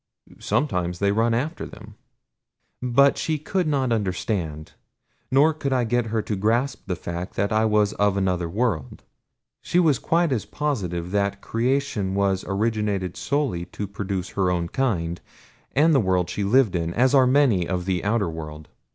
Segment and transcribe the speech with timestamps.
[0.39, 1.93] "Sometimes they run after them."
[2.81, 4.71] But she could not understand.
[5.29, 9.03] Nor could I get her to grasp the fact that I was of another world.
[9.61, 15.21] She was quite as positive that creation was originated solely to produce her own kind
[15.73, 18.69] and the world she lived in as are many of the outer world.